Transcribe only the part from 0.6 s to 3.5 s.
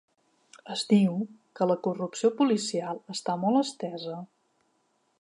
Es diu, que la corrupció policial està